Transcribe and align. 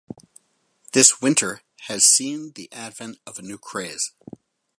This 0.93 1.21
winter 1.21 1.61
has 1.81 2.03
seen 2.03 2.53
the 2.53 2.67
advent 2.73 3.19
of 3.27 3.37
a 3.37 3.43
new 3.43 3.59
craze. 3.59 4.13